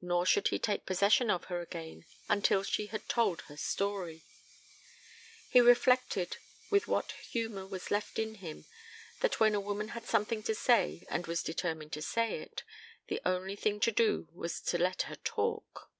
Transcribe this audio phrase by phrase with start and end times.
[0.00, 4.24] Nor should he take possession of her again until she had told her story:
[5.50, 6.38] he reflected
[6.70, 8.64] with what humor was left in him
[9.20, 12.62] that when a woman had something to say and was determined to say it,
[13.08, 15.90] the only thing to do was to let her talk.